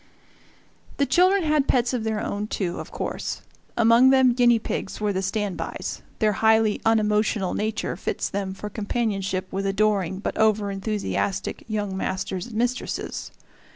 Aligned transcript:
The 0.97 1.05
children 1.05 1.43
had 1.43 1.67
pets 1.67 1.93
of 1.93 2.03
their 2.03 2.19
own, 2.21 2.47
too, 2.47 2.79
of 2.79 2.89
course. 2.89 3.43
Among 3.77 4.09
them 4.09 4.33
guinea 4.33 4.57
pigs 4.57 4.99
were 4.99 5.13
the 5.13 5.21
stand 5.21 5.57
bys 5.57 6.01
their 6.17 6.31
highly 6.33 6.81
unemotional 6.83 7.53
nature 7.53 7.95
fits 7.95 8.27
them 8.27 8.55
for 8.55 8.67
companionship 8.67 9.47
with 9.53 9.67
adoring 9.67 10.17
but 10.17 10.35
over 10.39 10.71
enthusiastic 10.71 11.63
young 11.67 11.95
masters 11.95 12.47
and 12.47 12.55
mistresses. 12.55 13.29